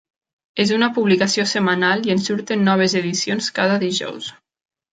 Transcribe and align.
És 0.63 0.71
una 0.77 0.87
publicació 0.95 1.45
setmanal 1.51 2.01
i 2.09 2.15
en 2.15 2.25
surten 2.29 2.65
noves 2.71 2.99
edicions 3.03 3.53
cada 3.61 3.79
dijous. 3.87 4.35